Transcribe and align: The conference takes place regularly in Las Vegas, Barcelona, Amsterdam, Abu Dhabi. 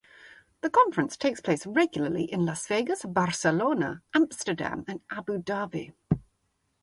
The 0.61 0.71
conference 0.71 1.15
takes 1.15 1.41
place 1.41 1.63
regularly 1.63 2.23
in 2.23 2.43
Las 2.43 2.65
Vegas, 2.65 3.05
Barcelona, 3.05 4.01
Amsterdam, 4.15 4.83
Abu 5.11 5.37
Dhabi. 5.43 5.93